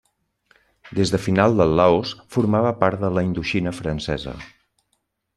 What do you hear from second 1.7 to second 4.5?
Laos formava part de la Indoxina francesa.